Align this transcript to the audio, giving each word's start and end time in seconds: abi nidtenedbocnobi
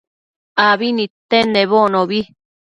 abi 0.67 0.87
nidtenedbocnobi 0.97 2.19